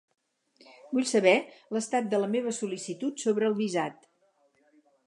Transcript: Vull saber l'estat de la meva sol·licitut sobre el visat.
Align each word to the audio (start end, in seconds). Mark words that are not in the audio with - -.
Vull 0.97 1.05
saber 1.09 1.35
l'estat 1.77 2.09
de 2.15 2.23
la 2.25 2.31
meva 2.33 2.55
sol·licitut 2.61 3.25
sobre 3.27 3.53
el 3.53 3.59
visat. 3.63 4.13